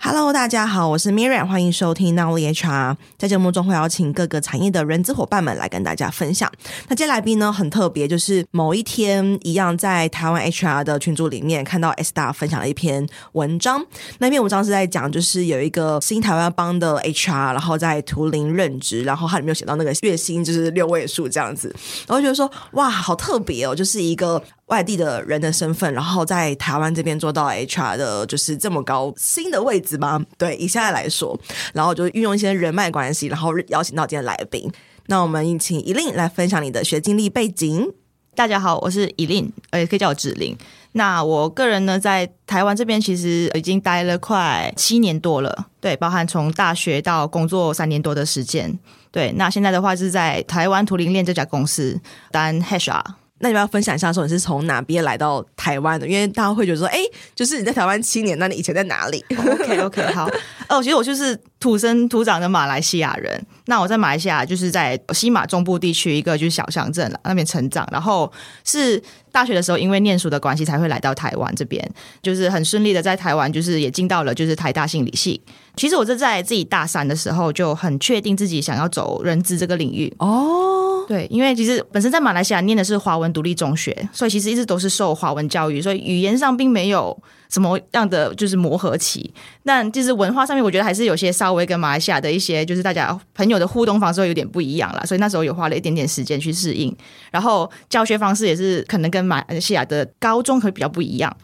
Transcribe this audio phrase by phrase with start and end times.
[0.00, 2.96] Hello，大家好，我是 Miriam，欢迎收听 Now HR。
[3.18, 6.50] 在节目中会邀请各个产业的人资伙伴们来跟大家分享。
[6.88, 13.84] 那今天来宾呢很特别，就是某一天一样在台湾 HR 的群组里面看到 S 大分享了一篇文章。
[14.18, 21.74] 那篇文章是在讲，就是有一个新台湾帮的 HR，然后在图灵任职，然后他里面有写到那个月薪就是六位数这样子，
[22.06, 24.42] 然后觉得说哇，好特别哦，就是一个。
[24.68, 30.24] 外地的人的身份，然后在台湾这边做到 HR 的，就是这么高薪的位置吗？
[30.36, 31.38] 对，以现在来说，
[31.74, 34.70] 然后就运用一些人脉关系，然后邀请到今天来宾。
[35.06, 37.92] 那我们请 Eileen 来分享你的学经历背景。
[38.34, 40.56] 大家好，我是 Eileen，呃，可以叫我芷玲。
[40.92, 48.78] 那我个人呢，在台湾这边其实已经待了快七年多了，对，包含从大学到工作三年多的时间。
[49.10, 51.98] 对，那现在的话是在台湾图灵链这家公司
[52.30, 53.02] 当 HR。
[53.40, 56.06] 那你要分享一下，说你是从哪边来到台湾的？
[56.06, 60.28] 因为大家会觉得说，哎、欸，就是你在台湾七年，那你以前在哪里？OK OK， 好。
[60.68, 63.40] 哦，其实我就是土生土长的马来西亚人。
[63.66, 68.30] 那我在马来西亚就是在西马中部地区一个就是小乡镇那边成长，然后
[68.64, 71.86] 是大学的时候因为念书的关系才会来到台湾这边，
[72.22, 75.40] 就是很顺利的在台湾就是也进到了就是台大心理系。
[75.78, 81.04] 其实我是在自己大三的时候就很确定自己想要走人资这个领域哦。
[81.08, 87.18] 对，因为其实本身在马来西亚念的是华文独立中学，所以其实一直都是受华文教育，所以语言上并没有
[87.48, 89.32] 什么样的就是磨合期。
[89.64, 95.02] 但就是文化上面，我觉得还是有些稍微跟马来西亚的一些就是大家朋友的互动方式会有点不一样啦。
[95.06, 96.94] 所以那时候有花了一点点时间去适应。
[97.30, 101.34] 然后教学方式也是可能跟马来西亚的高中会比较不一样。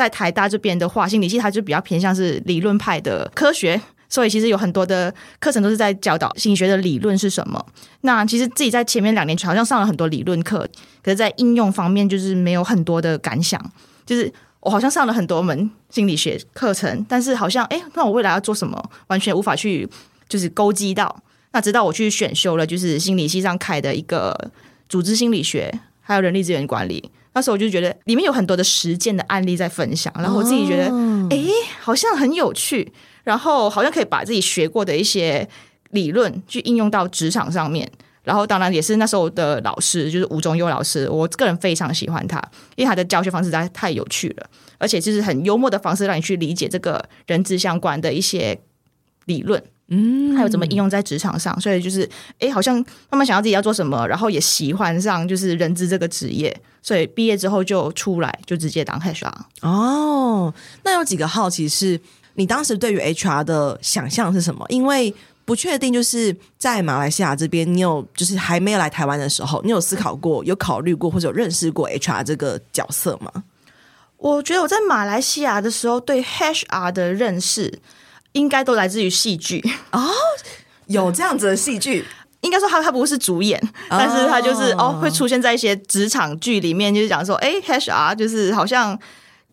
[0.00, 3.78] 在台大这边的话，心理系它就比较偏向是理论派的科学。
[4.08, 7.64] 所以其实有很多的课程都是在教导心理学的理论是什么。
[8.00, 10.66] 那其实自己在前面两年好像上了很多理论课，
[11.00, 13.60] 可是在应用方面就是没有很多的感想。
[14.04, 19.88] 就是我好像上了很多门心理学课程，但是好像哎，那我未来要做什么，完全无法去
[20.28, 21.22] 就是勾稽到。
[21.52, 24.50] 那直到我去选修了，就是心理系上开的一个
[24.88, 27.10] 组织心理学，还有人力资源管理。
[27.32, 30.84] 那时候我就觉得里面有很多的实践的案例在分享，然后我自己觉得
[31.30, 31.38] 哎，
[31.80, 32.92] 好像很有趣。
[33.22, 35.46] 然后好像可以把自己学过的一些
[35.90, 37.88] 理论去应用到职场上面，
[38.24, 42.38] 然后当然也是那时候的老师就是吴中优老师，我个人非常喜欢他，
[42.76, 44.46] 因为他的教学方式实在太有趣了，
[44.78, 48.58] 而且就是很幽默的方式让你去理解这个人资相关的一些
[49.26, 52.08] 理论，嗯，还有怎么应用在职场上，所以就是
[52.38, 52.76] 哎，好像
[53.10, 59.32] 慢慢想到自己要做什么，然后也喜欢上就是人资这个职业，所以毕业之后就出来就直接当 HR。
[59.60, 62.00] 哦，那有几个好奇是。
[62.34, 64.64] 你当时对于 HR 的想象是什么？
[64.68, 65.12] 因为
[65.44, 73.44] 不确定，就是在马来西亚这边，你有就是还没有来台湾的时候，你有思考过、有考虑过或者有认识过 HR 这个角色吗？
[74.16, 77.80] 我觉得我在马来西亚的时候，对 HR 的认识
[78.32, 80.08] 应该都来自于戏剧哦，
[80.86, 82.04] 有这样子的戏剧，
[82.40, 88.98] 应该说他他不是主演，但是他就是哦，哦会出现在一些职场剧里面，就是讲说，哎，HR 就是好像。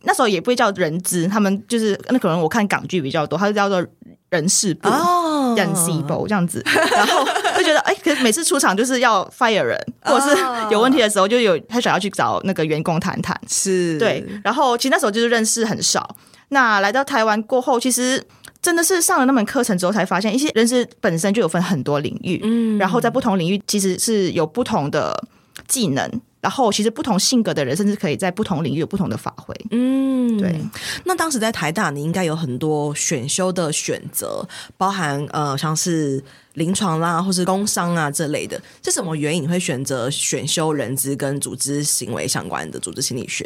[0.04, 3.84] 那时候也不会叫人资，他们就是那可能我看港剧比较多，他就叫做
[4.30, 5.58] 人事部、oh.
[5.58, 7.26] 人事部这样子，然后
[7.58, 14.24] 就觉得哎、欸，可是每次出场就是要 fire 人，或者是有问题的时候，就有他想要去找那个员工谈谈，是对。
[14.44, 16.16] 然后其实那时候就是认识很少。
[16.50, 18.24] 那来到台湾过后，其实
[18.68, 25.24] 真的是上了那门课程之后，才发现一些人事本身就有分很多领域，嗯，然后在不同领域其实是有不同的
[25.70, 26.22] 技能。
[26.40, 29.54] 然后，其实不同性格的人，甚至可以在不同领域有不同的发挥。
[29.72, 30.56] 嗯，对。
[31.04, 34.48] 那当时在台大，你应该有很多选修的选择，
[34.78, 36.24] 包含呃，像是
[36.54, 38.62] 临床啦，或是工商啊这类的。
[38.84, 43.44] 是什么原因你会选择选修人资跟组织行为相关的组织心理学？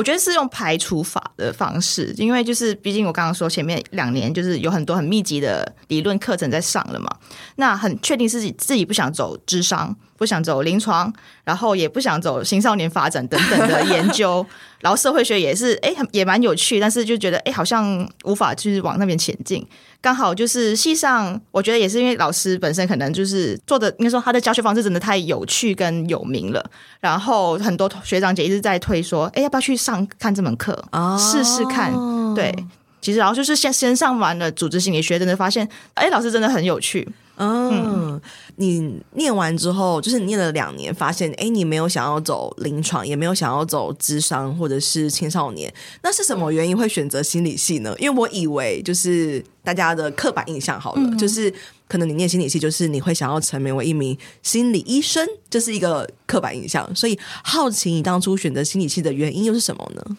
[0.00, 7.14] 我觉得是用排除法的方式，因为就是毕竟我刚刚说前面两年就是有很多很密集的理论课程在上了嘛，
[7.56, 9.94] 那很确定自己自己不想走智商。
[10.20, 11.10] 不想走临床，
[11.44, 14.44] 然后也不想走青少年发展等等的研究，
[14.80, 19.66] 然后社会学也是，哎，也蛮有趣，但是就觉得，哎，好像无法去往那边前进。
[20.02, 26.62] 刚好就是系上，我觉得也是因为老师本身可能就是做的，应该说他的教学方式真的太有趣跟有名了，
[27.00, 31.94] 然后很多学长姐一直在推说，哎，要不要去上看这门课，哦、试试看？
[32.34, 32.54] 对，
[33.00, 37.08] 其实然后就是先先上完了组织心理学，真的发现，哎，老师真的很有趣。
[37.40, 38.20] 嗯，嗯，
[38.56, 45.72] 你念完之后，就是你念了两年，发现哎，你没有想要走临床，也没有想要走智商或者是青少年，
[46.02, 47.94] 那是什么原因会选择心理系呢？
[47.98, 51.52] 因为我以为就是大家的刻板印象好了，嗯、就是
[51.88, 56.94] 可能你念心理系，就是你会想要成为一名心理医生，这、就是一个刻板印象。
[56.94, 60.16] 所以好奇你当初选择心理系的原因又是什么呢？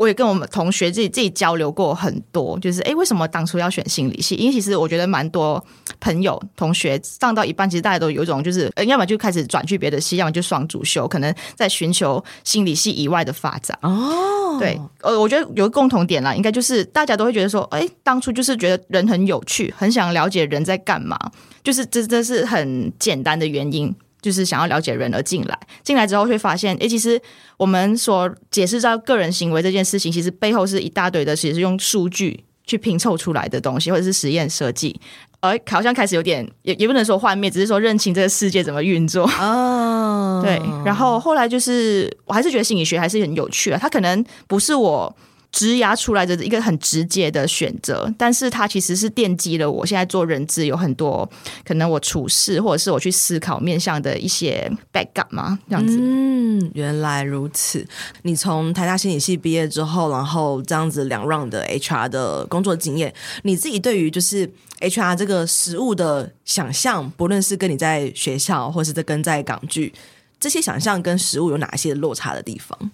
[0.00, 4.34] 我也跟我们同学自己自己交流过很多，就是哎，为什么当初要选心理系？
[4.34, 5.62] 因为其实我觉得蛮多
[6.00, 13.78] 朋友同学上到一半，其实大家都有一种就是，要么就开始转去别的系，要么就双主修，可能在寻求心理系以外的发展。
[13.82, 21.18] 哦，对，呃，我觉得有个共同点啦，应该就是大家都会觉得说，哎，当初就是觉得人很有趣，很想了解人在干嘛，
[21.62, 23.94] 就是这这是很简单的原因。
[24.20, 27.20] 就是想要了解人而进来，进来之后会发现，诶，其实
[27.56, 35.00] 我们所解释到个人行为这件事情，其实背后是一大堆的，其实是用数据去拼凑出来的东西，或者是实验设计，
[35.40, 39.24] 而好像开始有点也也不能说幻灭，只是说认清这个世界怎么运作。
[39.40, 40.60] 哦， 对。
[40.84, 45.16] 然后后来就是，我还是觉得心理学还是很有趣啊，它可能不是我。
[45.52, 51.28] 直牙出来的一个很直接的选择，但是它其实是奠基了我现在做人资有很多
[51.64, 55.98] 可能我处事或者是我去思考面向的一些 backup 嘛，这样子。
[56.00, 57.84] 嗯，原来如此。
[58.22, 63.12] 你从台大心理系毕业之后，然后这样子两 round 的 HR 的工作经验，
[63.42, 64.48] 你自己对于就是
[64.80, 69.92] HR 这个实务的想象，不论是跟你在学校，或是在跟在港剧，
[70.38, 72.90] 这些想象跟实务有哪些落差的地方？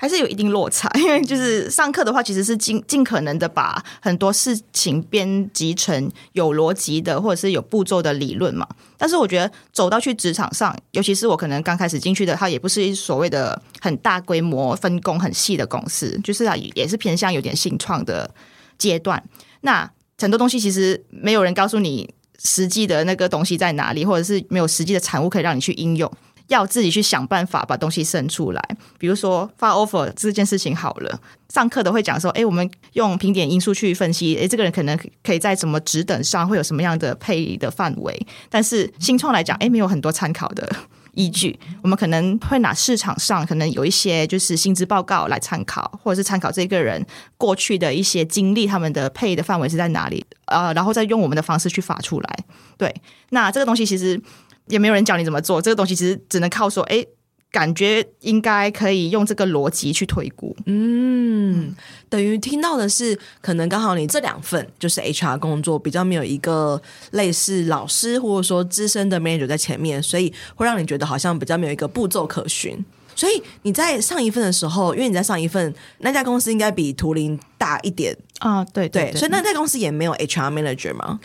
[0.00, 8.66] 还是有一定落差， 因为就是上课的话，其实是尽尽可能的把很多事情编辑成有逻辑的，或者是有步骤的理论嘛。
[8.96, 18.30] 但是我觉得走到去职场上，尤其是我可能刚开始进去的，它也不是所谓的很大规模分工很细的公司，就是啊，也是偏向有点新创的
[18.78, 19.22] 阶段。
[19.60, 22.08] 那很多东西其实没有人告诉你
[22.42, 26.10] 实际的那个东西在哪里，或者是没有实际的产物可以让你去应用。
[26.50, 40.68] 要自己去想办法把东西生出来，比如说发 offer 这件事情好了，上课的会讲说，哎，我们用评点因素去分析，哎，这个人可能可以在什么职等上会有什么样的配的范围，但是新创来讲，哎，没有很多参考的
[41.14, 47.06] 依据，我们可能会拿市场上可能有一些就是薪资报告来参考，或者是参考这个人
[47.38, 52.38] 过去的一些经历，他们的配的范围是在哪里，呃，然后再用我们的方式去发出来。
[52.76, 52.92] 对，
[53.28, 54.20] 那这个东西其实。
[54.66, 57.04] 也没有人教你怎么做，这个东西其实只能靠说，哎，
[57.50, 60.56] 感觉应该可以用这个逻辑去推估。
[60.66, 61.74] 嗯，
[62.08, 66.80] 等于听到的是，可能刚好你这两份就是 HR 工作比较没有一个
[67.10, 72.84] 类似老师或者说资深的 manager 在前面，所以会让你觉得好像比较没有一个步骤可循。
[73.16, 81.20] 所以你在上一份的时候，因为你在上一份那家公司应该比图灵大一点啊，对对，对，对，所以那家公司也没有 HR manager 吗？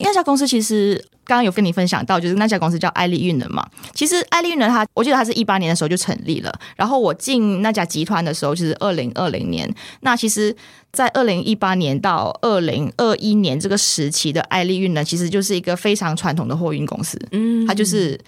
[0.00, 3.64] 那家公司其实刚刚有跟你分享到，就是那家公司叫爱丽运能嘛。
[3.92, 6.52] 其实爱丽运能它，我记得它是一八年的时候就成立了。
[6.76, 9.72] 然后我进那家集团的时候就是二零二零年。
[10.00, 10.54] 那其实，
[10.92, 17.16] 在二零一八年到二零二一年这个时期的爱丽运能，其实就是一个非常传统的货运公司。
[17.30, 18.18] 嗯，它就是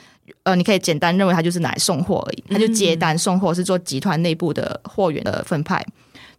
[0.45, 5.85] 呃，你可以简单认为它就是拿来送货而已，它就接单送货，是做集团内部的货源的分派。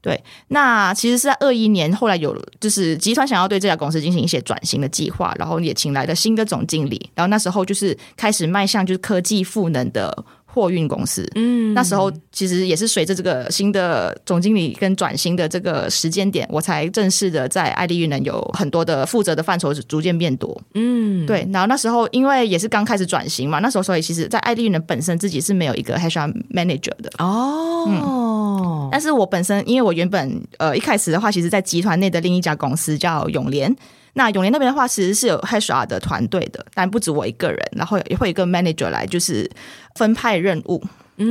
[0.08, 10.24] 对，那其实是在二一年，后来有就是集团想要对这家公司进行一些转型的计划，然后也请来了新的总经理，然后那时候就是开始迈向就是科技赋能的。
[10.50, 21.48] 货运公司，嗯，那时候其实也是随着这个新的总经理跟转型的这个时间点，我才正式的在爱立运能有很多的负责的范畴逐渐变多，嗯，对。
[21.52, 27.12] 然后那时候因为也是刚开始转型嘛，那时候所以其实，在爱立运能本身自己是没有一个 HR manager 的。
[27.20, 33.76] 哦，嗯，但是我本身因为我原本呃一开始的话，其实在集团内的另一家公司叫永联。
[34.18, 39.50] 那永联那边的话，其实是有 HR 的团队的，但不止我一个人，然后也会有一个 manager 来，就是
[39.94, 40.82] 分派任务，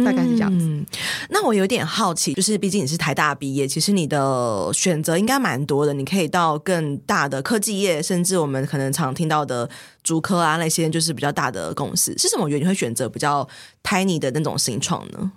[0.04, 0.64] 大概是这样子。
[0.66, 0.86] 嗯，
[1.30, 9.68] 那我有点好奇，就是毕竟你是台大毕业，其实你的选择应该蛮多的，你可以到更大的科技业，甚至我们可能常听到的
[10.04, 12.16] 竹科啊那些，就是比较大的公司。
[12.16, 13.46] 是什么原因会选择比较
[13.82, 15.32] tiny 的那种新创呢？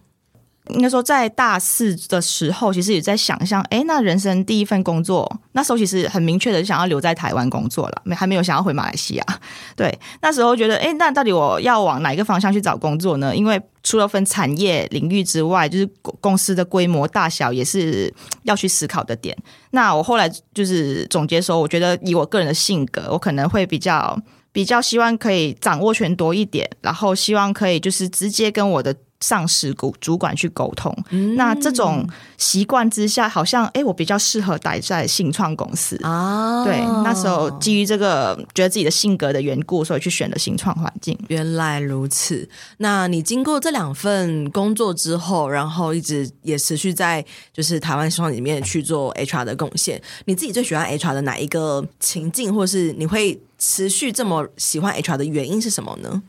[0.70, 9.26] 应该说，在大四的时候，其实也在想象，哎，那人生第一份工作，那时候其实很明确的想要留在台湾工作了，没还没有想要回马来西亚。
[9.76, 13.36] 对，那时候觉得，哎，那到底我要往哪一个方向去找工作呢？
[13.36, 15.90] 因为除了分产业领域之外，就是
[16.22, 19.36] 公司的规模大小也是要去思考的点。
[19.72, 24.16] 那我后来就是总结说，我觉得以我个人的性格，我可能会比较
[24.52, 28.96] 比较希望可以掌握权多一点，然后希望可以就是直接跟我的。
[29.22, 32.08] 上司主主管去沟通，嗯、那这种
[32.38, 36.64] 习惯之下，好像哎，我比较适合待在新创公司啊。
[36.64, 41.18] 对，那时候基于这个觉得自己的性格的缘故，所以去选了新创环境。
[41.28, 42.48] 原来如此。
[42.78, 50.02] 那你经过这两份工作之后，然后一直也持续在就是台湾新创里面去做 HR 的贡献。
[50.26, 56.22] 你自己最喜欢 HR 的哪一个情境，或是你会持续这么喜欢 HR 的原因是什么呢？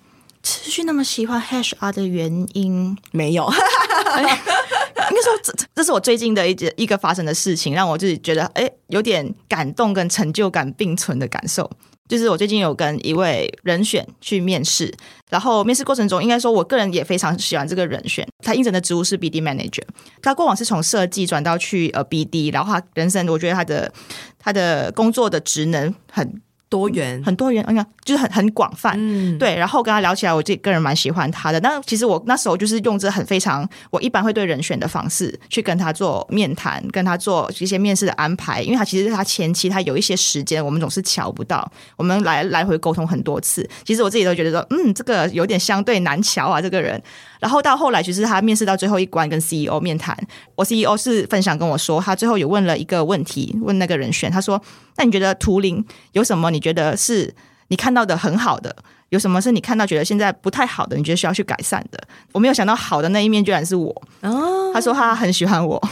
[0.42, 11.70] 持续那么喜欢 Hash R 的原因没有， 应该说这这是我最近的一一个发生的事情，让我自己觉得哎有点感动跟成就感并存的感受。
[12.08, 14.92] 就是我最近有跟一位人选去面试，
[15.28, 18.26] 然后面试过程中，应该说我个人也非常喜欢这个人选。
[18.42, 19.84] 他应征的职务是 BD Manager，
[20.20, 23.92] 他过往是从设计转到去呃 BD，然后他人生我觉得他的
[24.40, 26.42] 他的工作的职能很。
[26.70, 29.56] 多元很多元，你看就是很很广泛，嗯，对。
[29.56, 31.60] 然后跟他聊起来，我自己个人蛮喜欢他的。
[31.60, 38.62] 但其实我那时候就是用着很非常我一般会对人选的方式去跟他做面谈，跟他做一些面试的安排。
[38.62, 43.68] 因为他其实他前期他有一些时间，我们总是瞧不到，我们来来回沟通很多次。
[43.84, 47.02] 其实我自己都觉得说，嗯，这个有点相对难瞧啊，这个人。
[47.40, 50.16] 然后到后来，其实他面试到最后一关跟 CEO 面谈，
[50.54, 54.60] 我 CEO 是分享跟我说，他最后有问了一个问题，问那个人选，他说
[54.96, 56.50] ：“那你觉得图灵有什么？
[56.50, 57.34] 你觉得是
[57.68, 58.76] 你看到的很好的？
[59.08, 60.96] 有什么是你看到觉得现在不太好的？
[60.96, 61.98] 你觉得需要去改善的？”
[62.32, 63.90] 我没有想到好的那一面居然是我。
[64.20, 65.82] 哦，他说他很喜欢我，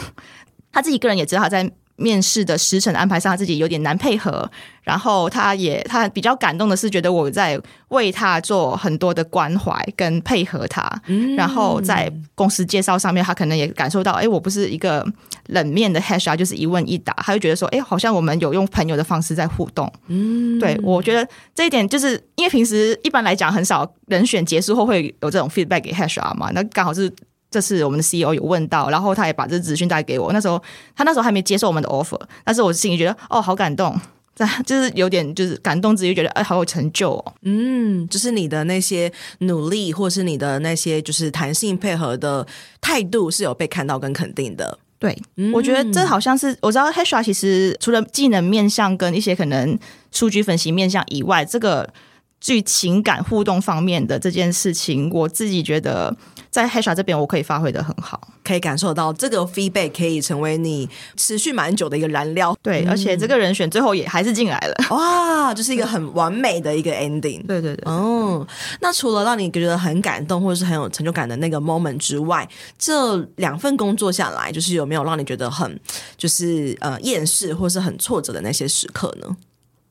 [0.71, 1.69] 他自己个人也知道他在。
[1.99, 4.49] 面试的时程安排上，他自己有点难配合。
[4.81, 10.89] 然后他也他比较感动的是，觉得我在为他做很多的关怀跟配合他。
[11.05, 15.05] 嗯，然后在公司介绍上面，他可能也感受到，哎，我不是一个
[15.47, 17.13] 冷面的 HR，就是一问一答。
[17.17, 19.91] 他就觉得说，哎，好像我们有用朋友的方式在互动。
[20.07, 27.13] 嗯，对，我觉得这一点就是因为平时一般来讲很少人选结束后会有这种 feedback 给 HR 嘛，那刚好是。
[27.51, 30.31] 这次我们的 CEO 有问到，然后他也把这资讯带给我。
[30.31, 30.61] 那时候
[30.95, 33.99] 他那时候还没接受我们的 offer，但是我心里觉得哦，好感动，
[34.65, 37.33] 就是有点就是感动自己觉得哎，好有成就哦。
[37.41, 42.45] 嗯，就是你的那些努力，或是你的那些就是弹性配合的
[42.79, 44.77] 态度是有被看到跟肯定的。
[44.99, 49.79] 对，嗯、我觉得这好像是我知道 HR 其实除了技能面向跟一些可能
[50.11, 51.91] 数据分析面向以外，这个。
[52.39, 56.15] 至于情感互动方面的这件事情，我自己觉得
[56.49, 62.55] 在 HR 这边我可以发挥的很好，可以感受到这个 feedback 可以成为你持续蛮久的一个燃料。
[62.61, 67.45] 对，嗯、而且这个人选最后也还是进来了，哇，就是一个很完美的一个 ending。
[67.45, 68.47] 对对对，哦，
[68.79, 75.79] 那除了让你觉得很感动或者是很有成就感的那个 moment 之外，这两份工作下来，就是有没有让你觉得很
[76.17, 79.35] 就是呃厌世或是很挫折的那些时刻呢？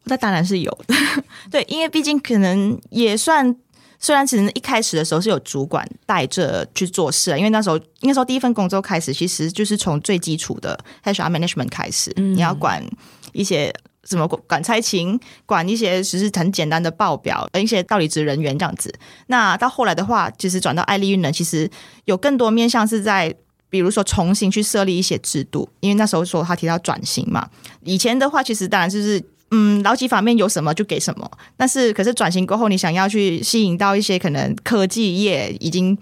[0.08, 0.94] 那当然是有的，
[1.50, 3.54] 对，因为毕竟可能也算，
[3.98, 12.82] 虽然其实一开始的时候是有主管带着去做事，因为那时候应该说第一份工作开始，其实就是从最基础的 HR management 开始，嗯、你要管
[13.32, 13.74] 一些
[14.04, 18.94] 什么管差勤，管一些其实很简单的报表，一些到离职人员这样子。
[19.26, 21.70] 那到后来的话，其实转到爱立运呢，其实
[22.04, 23.34] 有更多面向是在，
[23.68, 27.48] 比如说重新去设立一些制度，因为那时候说他提到转型嘛，
[27.82, 29.22] 以前的话其实当然就是。
[29.50, 35.97] 嗯，劳基法面有什么就给什么，但是可是转型过后，你想要去吸引到一些可能科技业已经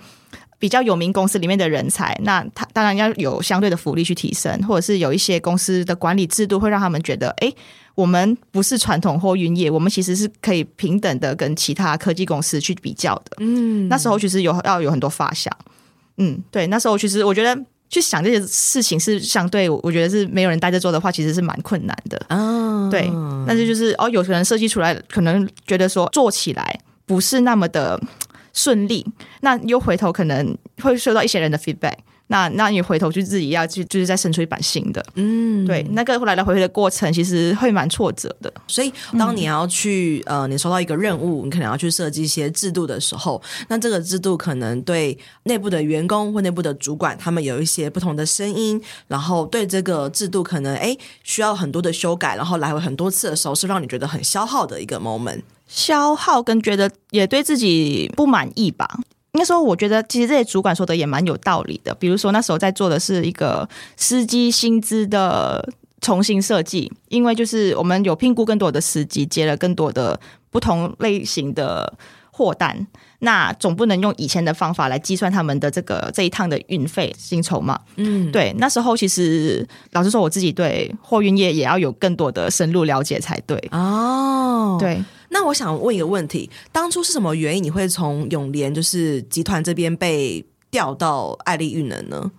[0.59, 7.53] 比较有名公司里面的人才，那他当然要有相对的福利去提升，或者是有一些公司的管理制度会让他们觉得，哎，
[7.95, 13.37] 我们不是传统货运业，我们其实是可以平等的跟其他科技公司去比较的。
[13.38, 15.57] 嗯，那时候其实有要有很多发想。
[16.17, 17.65] 嗯，对，那时候其实我觉得。
[17.88, 22.21] 去想这些事情是相对，我觉得是没有人待着做的话，其实是蛮困难的。
[22.28, 23.11] 哦，对，
[23.47, 28.00] 但是就是哦，有可能设计出来，可能觉得说做起来不是那么的
[28.52, 29.07] 顺利，
[29.40, 31.95] 那又回头可能会受到一些人的 feedback。
[32.28, 38.52] 那那你回头去自己要去，就是再生出一版新的，嗯，对，那个后来来回回的过程，其实会蛮挫折的。
[38.66, 58.99] 所以当你要去、嗯、呃，你收到一个任务，你可能要去设计一些制度的时候，那这个制度可能对内部的员工或内部的主管，他们有一些不同的声音，然后对这个制度可能哎需要很多的修改，然后来回很多次的时候，是让你觉得很消耗的一个 moment，消耗跟觉得也对自己不满意吧。
[59.37, 61.95] 应该说，我觉得其实这些主管说的也蛮有道理的。
[61.97, 65.69] 比如说那时候在做的是一个司机薪资的
[66.00, 70.19] 重新设计，因为就是我们有聘雇更多的司机，接了更多的
[70.50, 71.93] 不同类型的
[72.31, 72.87] 货单，
[73.19, 77.78] 那总不能用以前的方法来计算他们的这个这一趟的运费薪酬嘛？
[77.97, 78.55] 嗯，对。
[78.57, 83.62] 那时候其实老实说，我自己对货运业也要有更多的深入了解才对。
[83.71, 85.05] 哦，对。
[85.28, 92.30] 那我想问一个问题：当初是什么原因你会从永联就是集团这边被调到爱丽运能呢？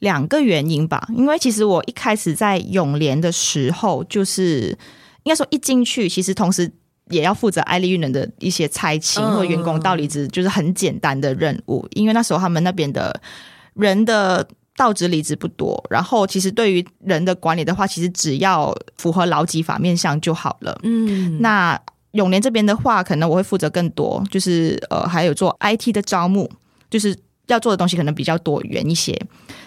[0.00, 4.68] 两个原因吧，因为其实我一开始在永联的时候，就是
[5.22, 6.70] 应该说一进去，其实同时
[7.08, 11.80] 也要负责爱立运能的一些拆勤或员工到离职，就是很简单的任务。
[11.86, 13.18] 嗯、因为那时候他们那边的
[13.72, 20.78] 人的到职离职不多，然后其实对于人的管理的话，其实只要符合劳基法面向就好了。
[20.82, 21.80] 嗯，那
[22.12, 26.50] 永联这边的话，可能我会负责更多，就是呃，还有做 IT 的招募，
[26.90, 27.16] 就是
[27.46, 29.12] 要做的东西可能比较多元一些。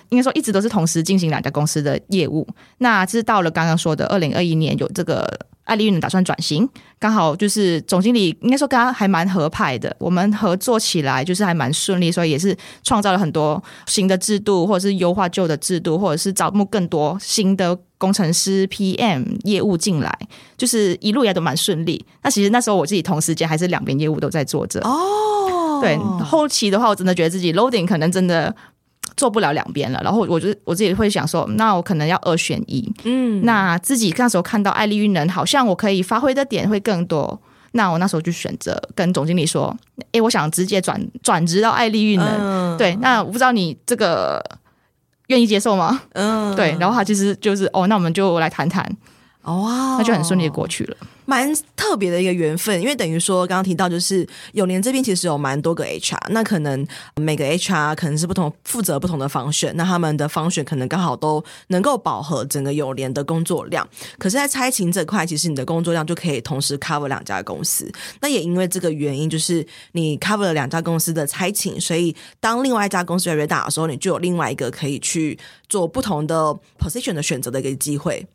[0.10, 2.48] 应该说一直都是同时进行两家公司的业务。
[2.78, 5.40] 那这是到了刚刚说的二零二一年有这个。
[5.70, 20.12] 爱立运打算转型，刚好就是总经理应该说跟他还蛮合拍的，我们合作起来就是还蛮顺利，所以也是创造了很多新的制度，或者是优化旧的制度，或者是招募更多新的工程师、PM 业务进来，
[20.58, 22.04] 就是一路也都蛮顺利。
[22.24, 25.96] 那其实那时候我自己同时间还是两边业务都在做着哦，对，
[26.26, 28.56] 后期的话我真的觉得自己 loading 可能真的。
[29.20, 32.90] 做不了两边了，然后我就我自己会想说，那我可能要二选一。
[33.04, 37.38] 嗯，那自己那时候看到爱丽运能，好像我可以发挥的点会更多，
[37.74, 39.76] 那我那时候就选择跟总经理说，
[40.14, 42.28] 诶，我想直接转转职到爱丽运能。
[42.40, 44.42] 嗯、对，那我不知道你这个
[45.28, 46.02] 愿意接受吗？
[46.14, 48.90] 嗯，对，然后他其实就是哦，那我们就来谈谈。
[49.56, 50.98] 哇，那就很顺利的过去了。
[51.26, 56.86] 蛮特别的一个缘分，因为等于说刚刚提到，就是友联这边其实有蛮多个 HR，那可能
[57.18, 63.88] 每个 HR 可能是不同负责不同的 function，那他们的 function 可能刚好都能够饱和整个友联的工作量。
[64.18, 67.92] 可是，在差勤这块，其实你的工作量就可以同时 cover 两家公司。
[68.22, 75.38] 那也因为这个原因，就是你 cover 了两家公司的差勤，所以当另外一家公司越来越大的时候，你就有另外一个可以去
[75.68, 78.26] 做不同的 position 的选择的一个机会。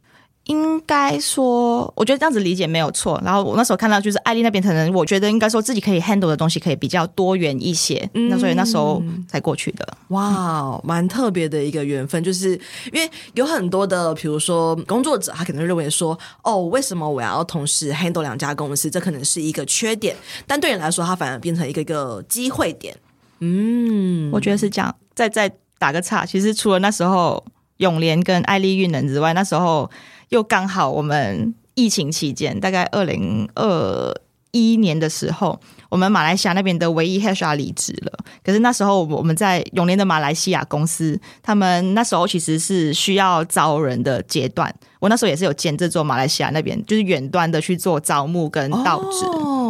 [0.45, 3.19] 应该说，我觉得这样子理解没有错。
[3.25, 8.07] 然后我那时候看到，就是艾丽那边可能，我觉得应该说自己可以 handle 的东西可以比较多元一些。
[8.13, 9.89] 嗯，那所以那时候才过去的。
[10.09, 12.51] 哇，蛮特别的一个缘分，就是
[12.93, 18.91] 因为有很多的，比如说工作者，他可能认为说，哦，为什么我要同时 handle 两家公司？
[18.91, 20.15] 这可能是一个缺点，
[20.47, 22.95] 但对你来说，它反而变成一个一个机会点。
[23.41, 24.95] 嗯，我觉得是这样。
[25.15, 27.43] 再再打个岔，其实除了那时候
[27.79, 29.91] 永联跟艾丽运能之外，那时候。
[30.35, 34.13] 又刚好我们疫情期间，大概二零二
[34.51, 38.13] 一年的时候，我们马来西亚那边的唯一 HR 离职了。
[38.45, 44.75] 可是那时候我们在永联的马来西亚公司，他们那时候其实是需要招人的阶段。
[44.99, 49.25] 我那时候也是有兼着做马来西亚那边，就是远端的去做招募跟到职。
[49.27, 49.64] 哦，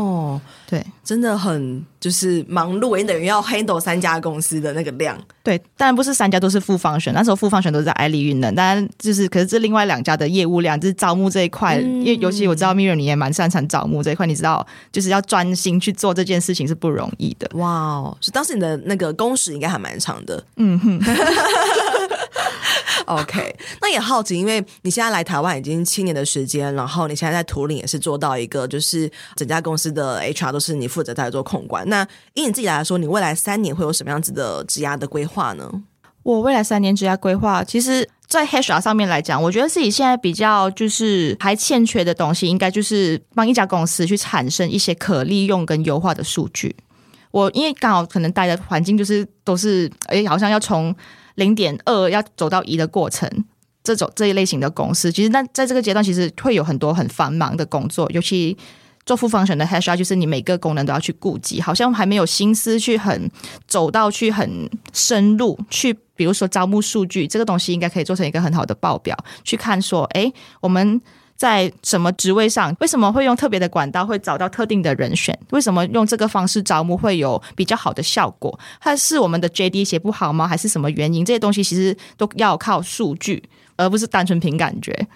[0.74, 5.16] 对，真的很就是忙碌，也等于要 handle 三家公司的那个量。
[5.44, 17.48] 对，当然不是三家都是 full function，那时候 full function 都是在爱丽运能，当然就是可是这另外两家的业务量，就是招募这一块，嗯、因为尤其我知道 Miriam 你也蛮擅长招募这一块，你知道就是要专心去做这件事情是不容易的。
[17.54, 20.44] 哇哦，是当时你的那个工时应该还蛮长的。
[20.56, 21.00] 嗯哼。
[23.08, 31.88] OK，那也好奇，因为你现在来台湾已经七年的时间，然后你现在在图灵也是做到一个，就是整家公司的 HR 都是你负责在做控管。
[31.88, 35.70] 那以你自己来说，你未来三年会有什么样子的职涯的规划呢？
[36.22, 46.74] 我未来三年职涯规划，其实，在 HR 上面来讲，我觉得自己现在比较就是还欠缺的东西，应该就是帮一家公司去产生一些可利用跟优化的数据。
[47.30, 50.94] 我因为刚好可能待的环境就是都是，哎，好像要从。
[51.34, 53.28] 零点二要走到一的过程，
[53.82, 58.56] 这种这一类型的公司，其实那在这个阶段，其实会有很多很繁忙的工作，尤其
[59.04, 63.30] 做 full function 的 HR，就是你每个功能都要去顾及，好像还没有心思去很
[63.66, 71.00] 走到去很深入去，比如说招募数据这个东西，应该可以做成一个很好的报表，去看说，哎，我们。
[71.36, 72.74] 在什么职位上？
[72.80, 75.38] 为什么会用特别的管道会找到特定的人选？
[75.50, 78.58] 为什么用这个方式招募会有比较好的效果？
[78.78, 80.46] 还是我们的 JD 写不好吗？
[80.46, 81.24] 还是什么原因？
[81.24, 83.42] 这些东西其实都要靠数据，
[83.76, 85.06] 而不是单纯凭感觉。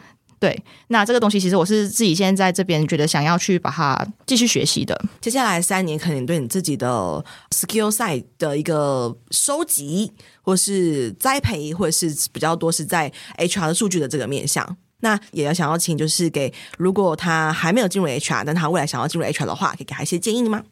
[0.41, 4.97] 对，那这个东西其实我是自己现在在这边觉得想要去把它继续学习的。
[5.21, 14.77] 接下来三年，可能对你自己的 skill side 的一个收集，或是栽培，或者是比较多是在 HR 的数据的这个面向。
[15.01, 20.63] 那也要想要请，就是给如果他还没有进入 HR，但他未来想要进入 HR 的话，可以给他一些建议吗？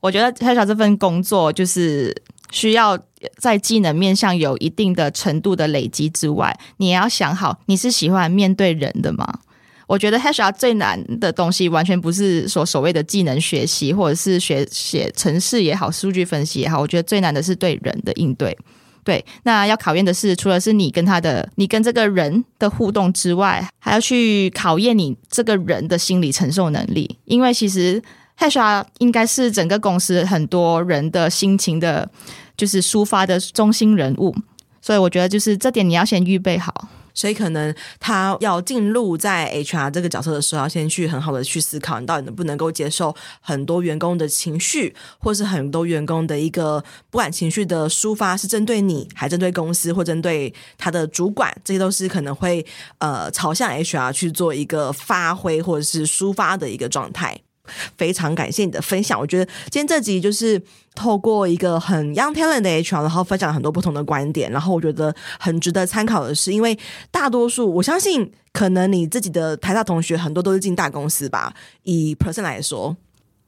[0.00, 2.14] 我觉得 HR 这份工作就是
[2.50, 2.98] 需要
[3.38, 9.40] 在技能面向有一定的程度的累积之外，你也要想好你是喜欢面对人的吗？
[9.88, 18.56] 我觉得 HR 最难的东西，完全不是说所谓的技能学习，或者是学写程式也好，数据分析也好，我觉得最难的是对人的应对。
[19.04, 27.18] 对，那要考验的是，除了是你跟他的，你跟这个人的互动之外，还要去考验你这个人的心理承受能力。
[27.24, 28.00] 因为其实
[28.38, 32.08] HR 应该是整个公司很多人的心情的，
[32.56, 34.34] 就是抒发的中心人物，
[34.80, 36.88] 所以我觉得就是这点你要先预备好。
[37.14, 52.64] 所以可能他要进入在 HR 这个角色的时候，要先去很好的去思考，你到底能不能够接受很多员工的情绪，或是很多员工的一个不管情绪的抒发是针对你，还针对公司，或针对他的主管，这些都是可能会
[52.98, 57.40] 呃朝向 HR 去做一个发挥或者是抒发的一个状态。
[57.96, 59.18] 非常感谢你的分享。
[59.18, 60.60] 我觉得今天这集就是
[60.94, 64.50] 透过一个很 young talent 的 HR，然后分享了很多不同的观点。
[64.50, 66.78] 然后我觉得很值得参考的是，因为
[67.10, 71.54] 大多数我相信，可能你自己的台大同学很多都是进大公司吧。
[71.84, 72.96] 以 person 来说。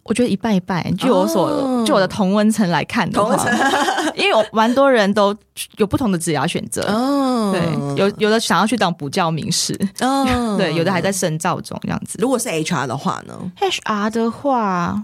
[0.04, 0.82] 我觉得一半一半。
[0.96, 1.48] 据我所，
[1.84, 3.36] 据、哦、我的同温层来看的话，
[4.14, 5.34] 因为我蛮多人都
[5.78, 6.82] 有不同的职业选择。
[6.92, 7.62] 哦，对，
[7.96, 9.74] 有有的想要去当补教名师。
[10.00, 12.18] 哦， 对，有的还在深造中这样子。
[12.20, 15.02] 如果是 HR 的话呢？HR 的话。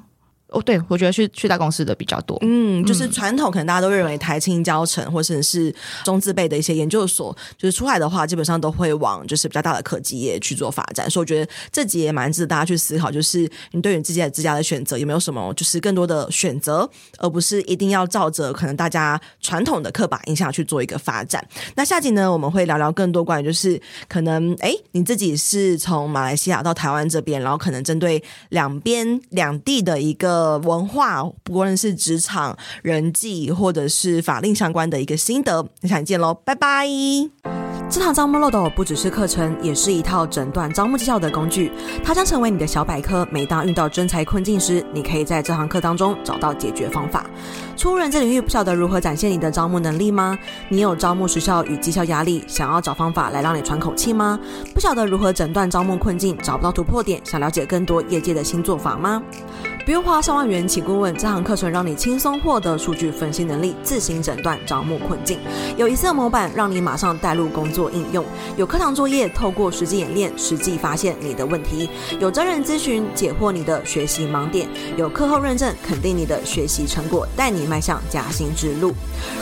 [0.52, 2.36] 哦，对，我觉得去去大公司的比较多。
[2.42, 11.08] 嗯，就是传统可能大家都认为台青教成或者是中字辈的一些研究所，就是出来的话，基本上都会往就是比较大的科技业去做发展。
[11.08, 21.46] 所以我觉得这集也蛮值得大家去思考，就是你对于自己的职涯的选择有没有什么就是更多的选择，而不是一定要照着可能大家传统的刻板印象去做一个发展。
[21.76, 30.39] 那下集呢，我们会聊聊更多关于就是可能哎，你自己是从马来西亚到台湾这边，然后可能针对两边两地的一个。
[30.58, 36.86] 文化，不论是职场、人际，或者是法令相关的一个心得，你想见喽，拜拜。
[37.88, 41.72] 这堂招募漏斗不只是课程，也是一套诊断招募绩效的工具，
[42.04, 43.26] 它将成为你的小百科。
[43.32, 47.26] 每当遇到真才困境时，你可以在这堂课当中找到解决方法。
[47.80, 50.38] 初人资领域，不晓得如何展现你的招募能力吗？
[50.68, 54.38] 你有招募时效与绩效压力，想要找方法来让你喘口气吗？
[54.74, 59.22] 不晓得如何诊断招募困境，找不到突破点，想了解更多业界的新做法吗？
[59.86, 65.38] 不用花上万元请顾问，这堂课程让你轻松获得数据分析能力，自行诊断招募困境。
[65.78, 68.22] 有一次模板让你马上带入工作应用，
[68.58, 71.88] 有课堂作业，透过实际演练，实际发现你的问题。
[72.20, 74.68] 有真人咨询，解惑你的学习盲点。
[74.98, 78.92] 有课后认证，肯定你的学习成果，带你迈向加薪之路。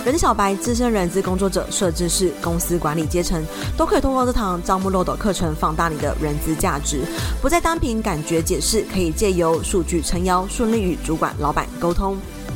[0.05, 3.43] 人小白、资深人资工作者、设计师、公司管理阶层，
[3.77, 7.01] 都可以通过这堂招募漏斗课程，放大你的人资价值。
[7.41, 10.47] 不再单凭感觉解释，可以借由数据撑腰。
[10.51, 12.19] 顺利与主管、老板沟通，